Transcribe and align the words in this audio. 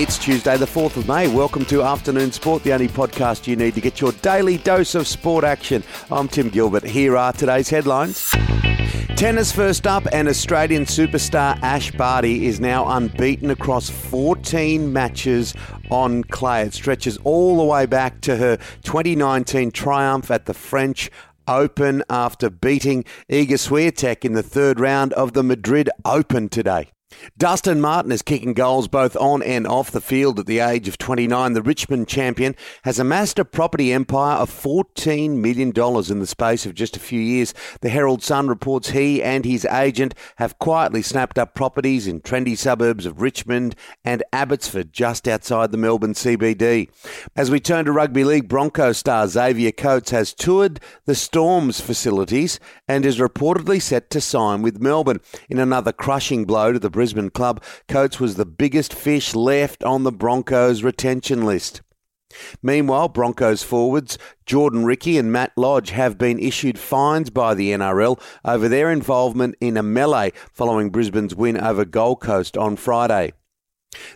It's 0.00 0.16
Tuesday, 0.16 0.56
the 0.56 0.64
4th 0.64 0.96
of 0.96 1.06
May. 1.06 1.28
Welcome 1.28 1.66
to 1.66 1.82
Afternoon 1.82 2.32
Sport, 2.32 2.62
the 2.62 2.72
only 2.72 2.88
podcast 2.88 3.46
you 3.46 3.54
need 3.54 3.74
to 3.74 3.82
get 3.82 4.00
your 4.00 4.12
daily 4.12 4.56
dose 4.56 4.94
of 4.94 5.06
sport 5.06 5.44
action. 5.44 5.84
I'm 6.10 6.26
Tim 6.26 6.48
Gilbert. 6.48 6.84
Here 6.84 7.18
are 7.18 7.34
today's 7.34 7.68
headlines. 7.68 8.30
Tennis 9.16 9.52
first 9.52 9.86
up, 9.86 10.06
and 10.10 10.26
Australian 10.26 10.86
superstar 10.86 11.62
Ash 11.62 11.90
Barty 11.90 12.46
is 12.46 12.60
now 12.60 12.88
unbeaten 12.88 13.50
across 13.50 13.90
14 13.90 14.90
matches 14.90 15.52
on 15.90 16.24
clay. 16.24 16.62
It 16.62 16.72
stretches 16.72 17.18
all 17.18 17.58
the 17.58 17.64
way 17.64 17.84
back 17.84 18.22
to 18.22 18.36
her 18.38 18.56
2019 18.84 19.70
triumph 19.70 20.30
at 20.30 20.46
the 20.46 20.54
French 20.54 21.10
Open 21.46 22.02
after 22.08 22.48
beating 22.48 23.04
Iga 23.28 23.58
Swiatek 23.58 24.24
in 24.24 24.32
the 24.32 24.42
third 24.42 24.80
round 24.80 25.12
of 25.12 25.34
the 25.34 25.42
Madrid 25.42 25.90
Open 26.06 26.48
today. 26.48 26.90
Dustin 27.36 27.80
Martin 27.80 28.12
is 28.12 28.22
kicking 28.22 28.54
goals 28.54 28.88
both 28.88 29.16
on 29.16 29.42
and 29.42 29.66
off 29.66 29.90
the 29.90 30.00
field 30.00 30.38
at 30.38 30.46
the 30.46 30.60
age 30.60 30.88
of 30.88 30.98
29. 30.98 31.52
The 31.52 31.62
Richmond 31.62 32.08
champion 32.08 32.54
has 32.84 32.98
amassed 32.98 33.38
a 33.38 33.44
property 33.44 33.92
empire 33.92 34.36
of 34.36 34.50
$14 34.50 35.36
million 35.36 35.68
in 35.70 36.18
the 36.20 36.26
space 36.26 36.66
of 36.66 36.74
just 36.74 36.96
a 36.96 37.00
few 37.00 37.20
years. 37.20 37.54
The 37.80 37.88
Herald 37.88 38.22
Sun 38.22 38.48
reports 38.48 38.90
he 38.90 39.22
and 39.22 39.44
his 39.44 39.64
agent 39.64 40.14
have 40.36 40.58
quietly 40.58 41.02
snapped 41.02 41.38
up 41.38 41.54
properties 41.54 42.06
in 42.06 42.20
trendy 42.20 42.56
suburbs 42.56 43.06
of 43.06 43.20
Richmond 43.20 43.74
and 44.04 44.22
Abbotsford, 44.32 44.92
just 44.92 45.26
outside 45.26 45.72
the 45.72 45.78
Melbourne 45.78 46.14
CBD. 46.14 46.88
As 47.36 47.50
we 47.50 47.60
turn 47.60 47.86
to 47.86 47.92
rugby 47.92 48.24
league, 48.24 48.48
Bronco 48.48 48.92
star 48.92 49.26
Xavier 49.26 49.72
Coates 49.72 50.10
has 50.10 50.32
toured 50.32 50.80
the 51.06 51.14
Storm's 51.14 51.80
facilities 51.80 52.60
and 52.86 53.04
is 53.04 53.18
reportedly 53.18 53.80
set 53.80 54.10
to 54.10 54.20
sign 54.20 54.62
with 54.62 54.80
Melbourne 54.80 55.20
in 55.48 55.58
another 55.58 55.92
crushing 55.92 56.44
blow 56.44 56.72
to 56.72 56.78
the 56.78 56.90
Brisbane 57.00 57.30
club, 57.30 57.62
Coates 57.88 58.20
was 58.20 58.34
the 58.34 58.44
biggest 58.44 58.92
fish 58.92 59.34
left 59.34 59.82
on 59.82 60.02
the 60.02 60.12
Broncos 60.12 60.82
retention 60.82 61.46
list. 61.46 61.80
Meanwhile, 62.62 63.08
Broncos 63.08 63.62
forwards 63.62 64.18
Jordan 64.44 64.84
Riki 64.84 65.16
and 65.16 65.32
Matt 65.32 65.52
Lodge 65.56 65.92
have 65.92 66.18
been 66.18 66.38
issued 66.38 66.78
fines 66.78 67.30
by 67.30 67.54
the 67.54 67.70
NRL 67.70 68.20
over 68.44 68.68
their 68.68 68.92
involvement 68.92 69.54
in 69.62 69.78
a 69.78 69.82
melee 69.82 70.34
following 70.52 70.90
Brisbane's 70.90 71.34
win 71.34 71.56
over 71.56 71.86
Gold 71.86 72.20
Coast 72.20 72.58
on 72.58 72.76
Friday. 72.76 73.32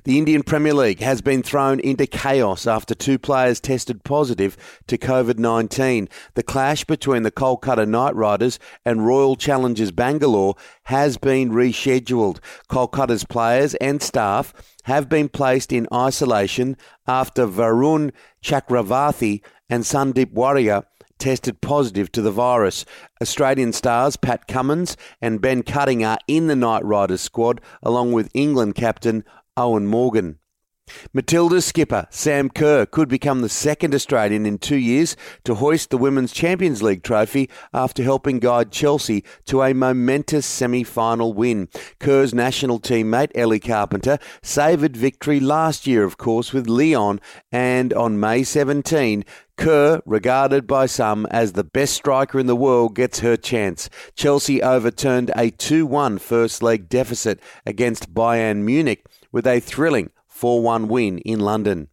The 0.04 0.18
Indian 0.18 0.44
Premier 0.44 0.72
League 0.72 1.00
has 1.00 1.20
been 1.20 1.42
thrown 1.42 1.80
into 1.80 2.06
chaos 2.06 2.66
after 2.66 2.94
two 2.94 3.18
players 3.18 3.58
tested 3.58 4.04
positive 4.04 4.56
to 4.86 4.96
COVID 4.96 5.38
19. 5.38 6.08
The 6.34 6.42
clash 6.44 6.84
between 6.84 7.24
the 7.24 7.32
Kolkata 7.32 7.88
Knight 7.88 8.14
Riders 8.14 8.60
and 8.84 9.04
Royal 9.04 9.34
Challengers 9.34 9.90
Bangalore 9.90 10.54
has 10.84 11.16
been 11.16 11.50
rescheduled. 11.50 12.38
Kolkata's 12.68 13.24
players 13.24 13.74
and 13.76 14.00
staff 14.00 14.54
have 14.84 15.08
been 15.08 15.28
placed 15.28 15.72
in 15.72 15.88
isolation 15.92 16.76
after 17.08 17.46
Varun 17.46 18.12
Chakravarthi 18.44 19.42
and 19.68 19.82
Sandeep 19.82 20.32
Warrier 20.32 20.84
tested 21.18 21.60
positive 21.60 22.12
to 22.12 22.22
the 22.22 22.30
virus. 22.30 22.84
Australian 23.22 23.72
stars 23.72 24.16
Pat 24.16 24.46
Cummins 24.46 24.96
and 25.20 25.40
Ben 25.40 25.62
Cutting 25.62 26.04
are 26.04 26.18
in 26.28 26.46
the 26.46 26.56
Knight 26.56 26.84
Riders 26.84 27.22
squad, 27.22 27.60
along 27.82 28.12
with 28.12 28.30
England 28.34 28.74
captain 28.74 29.24
Eoin 29.56 29.84
Morgan. 29.86 30.40
Matildas 31.14 31.62
skipper, 31.62 32.06
Sam 32.10 32.50
Kerr, 32.50 32.84
could 32.86 33.08
become 33.08 33.40
the 33.40 33.48
second 33.48 33.94
Australian 33.94 34.44
in 34.44 34.58
two 34.58 34.76
years 34.76 35.16
to 35.44 35.54
hoist 35.54 35.90
the 35.90 35.96
Women's 35.96 36.32
Champions 36.32 36.82
League 36.82 37.04
trophy 37.04 37.48
after 37.72 38.02
helping 38.02 38.38
guide 38.38 38.72
Chelsea 38.72 39.24
to 39.46 39.62
a 39.62 39.72
momentous 39.72 40.44
semi 40.44 40.82
final 40.82 41.32
win. 41.32 41.68
Kerr's 42.00 42.34
national 42.34 42.80
teammate, 42.80 43.30
Ellie 43.34 43.60
Carpenter, 43.60 44.18
savoured 44.42 44.96
victory 44.96 45.38
last 45.40 45.86
year, 45.86 46.02
of 46.02 46.18
course, 46.18 46.52
with 46.52 46.68
Lyon, 46.68 47.20
and 47.52 47.94
on 47.94 48.20
May 48.20 48.42
17, 48.42 49.24
Kerr, 49.56 50.02
regarded 50.04 50.66
by 50.66 50.86
some 50.86 51.26
as 51.26 51.52
the 51.52 51.64
best 51.64 51.94
striker 51.94 52.40
in 52.40 52.46
the 52.46 52.56
world, 52.56 52.96
gets 52.96 53.20
her 53.20 53.36
chance. 53.36 53.88
Chelsea 54.16 54.60
overturned 54.60 55.30
a 55.36 55.50
2 55.50 55.86
1 55.86 56.18
first 56.18 56.62
leg 56.62 56.88
deficit 56.88 57.40
against 57.64 58.12
Bayern 58.12 58.64
Munich 58.64 59.06
with 59.34 59.48
a 59.48 59.58
thrilling 59.58 60.10
4 60.28 60.62
1 60.62 60.86
win 60.86 61.18
in 61.18 61.40
London. 61.40 61.88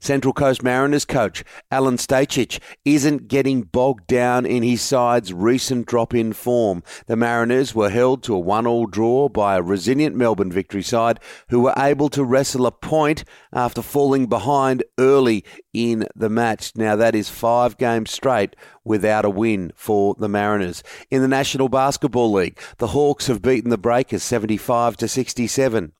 Central 0.00 0.34
Coast 0.34 0.62
Mariners 0.62 1.06
coach 1.06 1.42
Alen 1.72 1.96
Stajcic 1.96 2.60
isn't 2.84 3.28
getting 3.28 3.62
bogged 3.62 4.06
down 4.06 4.44
in 4.44 4.62
his 4.62 4.82
side's 4.82 5.32
recent 5.32 5.86
drop 5.86 6.14
in 6.14 6.34
form. 6.34 6.82
The 7.06 7.16
Mariners 7.16 7.74
were 7.74 7.88
held 7.88 8.22
to 8.24 8.34
a 8.34 8.38
one 8.38 8.66
all 8.66 8.86
draw 8.86 9.30
by 9.30 9.56
a 9.56 9.62
resilient 9.62 10.14
Melbourne 10.14 10.52
victory 10.52 10.82
side 10.82 11.20
who 11.48 11.60
were 11.60 11.74
able 11.78 12.10
to 12.10 12.24
wrestle 12.24 12.66
a 12.66 12.72
point 12.72 13.24
after 13.50 13.80
falling 13.80 14.26
behind 14.26 14.84
early 14.98 15.44
in 15.72 16.06
the 16.14 16.28
match. 16.28 16.72
Now, 16.76 16.96
that 16.96 17.14
is 17.14 17.30
five 17.30 17.78
games 17.78 18.10
straight 18.10 18.56
without 18.84 19.24
a 19.24 19.30
win 19.30 19.72
for 19.74 20.14
the 20.18 20.28
Mariners. 20.28 20.82
In 21.10 21.22
the 21.22 21.28
National 21.28 21.70
Basketball 21.70 22.30
League, 22.30 22.60
the 22.76 22.88
Hawks 22.88 23.28
have 23.28 23.40
beaten 23.40 23.70
the 23.70 23.78
Breakers 23.78 24.22
75 24.22 24.98
to 24.98 25.08
67. 25.08 25.92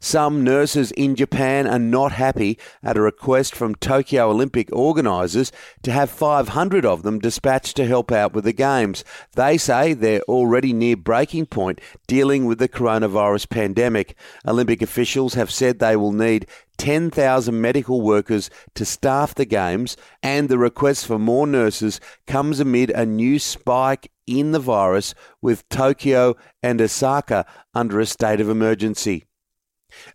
Some 0.00 0.44
nurses 0.44 0.92
in 0.92 1.16
Japan 1.16 1.66
are 1.66 1.78
not 1.78 2.12
happy 2.12 2.58
at 2.82 2.96
a 2.96 3.00
request 3.00 3.54
from 3.54 3.74
Tokyo 3.74 4.30
Olympic 4.30 4.68
organisers 4.72 5.52
to 5.82 5.92
have 5.92 6.10
500 6.10 6.86
of 6.86 7.02
them 7.02 7.18
dispatched 7.18 7.76
to 7.76 7.86
help 7.86 8.12
out 8.12 8.32
with 8.32 8.44
the 8.44 8.52
Games. 8.52 9.04
They 9.34 9.58
say 9.58 9.92
they're 9.92 10.22
already 10.22 10.72
near 10.72 10.96
breaking 10.96 11.46
point 11.46 11.80
dealing 12.06 12.46
with 12.46 12.58
the 12.58 12.68
coronavirus 12.68 13.48
pandemic. 13.48 14.16
Olympic 14.46 14.82
officials 14.82 15.34
have 15.34 15.50
said 15.50 15.78
they 15.78 15.96
will 15.96 16.12
need 16.12 16.46
10,000 16.78 17.58
medical 17.60 18.00
workers 18.00 18.50
to 18.74 18.84
staff 18.84 19.34
the 19.34 19.44
Games, 19.44 19.96
and 20.22 20.48
the 20.48 20.58
request 20.58 21.06
for 21.06 21.18
more 21.18 21.46
nurses 21.46 22.00
comes 22.26 22.60
amid 22.60 22.90
a 22.90 23.06
new 23.06 23.38
spike 23.38 24.10
in 24.26 24.52
the 24.52 24.58
virus, 24.58 25.14
with 25.40 25.68
Tokyo 25.68 26.36
and 26.62 26.80
Osaka 26.80 27.46
under 27.74 28.00
a 28.00 28.06
state 28.06 28.40
of 28.40 28.48
emergency. 28.48 29.25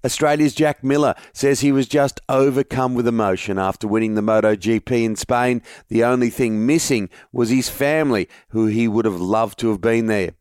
Australia's 0.03 0.53
Jack 0.53 0.83
Miller 0.83 1.15
says 1.33 1.59
he 1.59 1.71
was 1.71 1.87
just 1.87 2.19
overcome 2.29 2.93
with 2.93 3.07
emotion 3.07 3.57
after 3.57 3.87
winning 3.87 4.15
the 4.15 4.21
MotoGP 4.21 5.03
in 5.03 5.15
Spain. 5.15 5.61
The 5.87 6.03
only 6.03 6.29
thing 6.29 6.65
missing 6.65 7.09
was 7.31 7.49
his 7.49 7.69
family, 7.69 8.27
who 8.49 8.67
he 8.67 8.87
would 8.87 9.05
have 9.05 9.21
loved 9.21 9.59
to 9.59 9.69
have 9.69 9.81
been 9.81 10.07
there. 10.07 10.31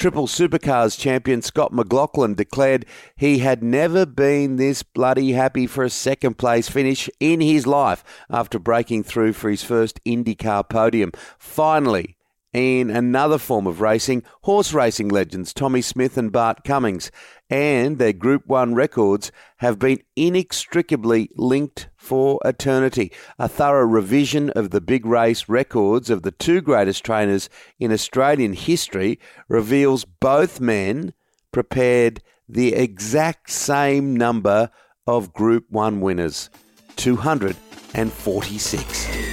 Triple 0.00 0.26
Supercars 0.26 0.98
champion 0.98 1.42
Scott 1.42 1.74
McLaughlin 1.74 2.34
declared 2.34 2.86
he 3.16 3.40
had 3.40 3.62
never 3.62 4.06
been 4.06 4.56
this 4.56 4.82
bloody 4.82 5.32
happy 5.32 5.66
for 5.66 5.84
a 5.84 5.90
second 5.90 6.38
place 6.38 6.70
finish 6.70 7.10
in 7.20 7.42
his 7.42 7.66
life 7.66 8.02
after 8.30 8.58
breaking 8.58 9.02
through 9.02 9.34
for 9.34 9.50
his 9.50 9.62
first 9.62 10.02
IndyCar 10.06 10.70
podium. 10.70 11.12
Finally, 11.38 12.16
in 12.52 12.90
another 12.90 13.38
form 13.38 13.66
of 13.66 13.80
racing, 13.80 14.22
horse 14.42 14.72
racing 14.72 15.08
legends 15.08 15.52
Tommy 15.52 15.82
Smith 15.82 16.16
and 16.18 16.32
Bart 16.32 16.64
Cummings 16.64 17.12
and 17.48 17.98
their 17.98 18.12
Group 18.12 18.46
1 18.46 18.74
records 18.74 19.30
have 19.58 19.78
been 19.78 20.00
inextricably 20.16 21.30
linked 21.36 21.88
for 21.96 22.40
eternity. 22.44 23.12
A 23.38 23.46
thorough 23.48 23.86
revision 23.86 24.50
of 24.50 24.70
the 24.70 24.80
big 24.80 25.06
race 25.06 25.48
records 25.48 26.10
of 26.10 26.22
the 26.22 26.32
two 26.32 26.60
greatest 26.60 27.04
trainers 27.04 27.48
in 27.78 27.92
Australian 27.92 28.54
history 28.54 29.20
reveals 29.48 30.04
both 30.04 30.60
men 30.60 31.14
prepared 31.52 32.20
the 32.48 32.74
exact 32.74 33.50
same 33.50 34.16
number 34.16 34.70
of 35.06 35.32
Group 35.32 35.66
1 35.70 36.00
winners 36.00 36.50
246. 36.96 39.29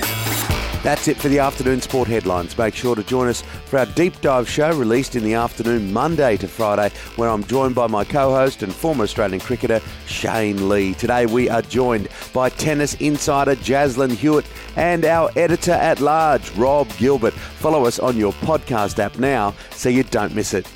That's 0.84 1.08
it 1.08 1.18
for 1.18 1.28
the 1.28 1.40
afternoon 1.40 1.82
sport 1.82 2.08
headlines. 2.08 2.58
Make 2.58 2.76
sure 2.76 2.96
to 2.96 3.04
join 3.04 3.28
us 3.28 3.42
for 3.66 3.80
our 3.80 3.86
deep 3.88 4.22
dive 4.22 4.48
show 4.48 4.72
released 4.78 5.16
in 5.16 5.24
the 5.24 5.34
afternoon, 5.34 5.92
Monday 5.92 6.38
to 6.38 6.48
Friday, 6.48 6.96
where 7.16 7.30
I'm 7.30 7.44
joined 7.44 7.76
by 7.76 7.88
my 7.88 8.06
co 8.06 8.32
host 8.34 8.64
and 8.64 8.74
former 8.74 9.04
Australian 9.04 9.42
cricketer, 9.42 9.82
Shane 10.06 10.70
Lee. 10.70 10.94
Today 10.94 11.26
we 11.26 11.50
are 11.50 11.62
joined 11.62 12.08
by 12.32 12.50
tennis 12.50 12.94
insider 12.96 13.56
Jaslyn 13.56 14.12
Hewitt 14.12 14.46
and 14.76 15.04
our 15.04 15.30
editor 15.36 15.74
at 15.74 16.00
large, 16.00 16.50
Rob 16.52 16.88
Gilbert. 16.98 17.34
Follow 17.34 17.86
us 17.86 18.00
on 18.00 18.16
your 18.16 18.34
podcast 18.34 19.00
app 19.00 19.18
now 19.18 19.54
so 19.72 19.90
you 19.90 20.04
don't 20.04 20.36
miss 20.36 20.54
it. 20.54 20.68